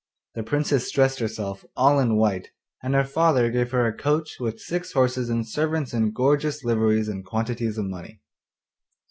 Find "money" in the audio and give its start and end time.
7.85-8.19